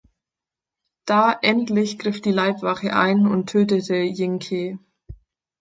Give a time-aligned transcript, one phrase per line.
[1.05, 4.79] Da endlich griff die Leibwache ein und tötete Jing Ke.